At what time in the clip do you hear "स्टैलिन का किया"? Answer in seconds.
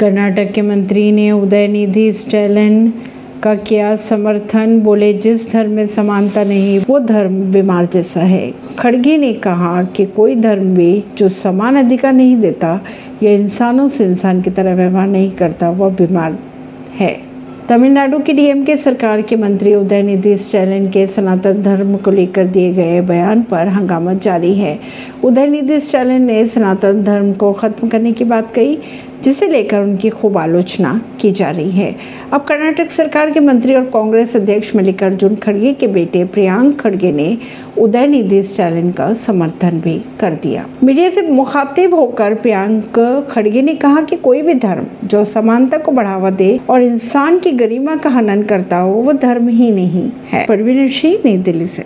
2.12-3.96